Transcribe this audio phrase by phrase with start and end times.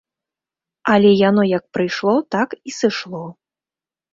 [0.93, 3.25] Але яно як прыйшло, так і сышло.